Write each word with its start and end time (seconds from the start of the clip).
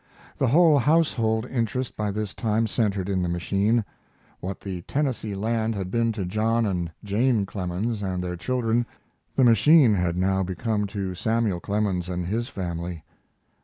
The 0.39 0.47
whole 0.47 0.79
household 0.79 1.45
interest 1.45 1.95
by 1.95 2.09
this 2.09 2.33
time 2.33 2.65
centered 2.65 3.07
in 3.07 3.21
the 3.21 3.29
machine. 3.29 3.85
What 4.39 4.59
the 4.61 4.81
Tennessee 4.87 5.35
land 5.35 5.75
had 5.75 5.91
been 5.91 6.11
to 6.13 6.25
John 6.25 6.65
and 6.65 6.89
Jane 7.03 7.45
Clemens 7.45 8.01
and 8.01 8.23
their 8.23 8.35
children, 8.35 8.87
the 9.35 9.43
machine 9.43 9.93
had 9.93 10.17
now 10.17 10.41
become 10.41 10.87
to 10.87 11.13
Samuel 11.13 11.59
Clemens 11.59 12.09
and 12.09 12.25
his 12.25 12.49
family. 12.49 13.03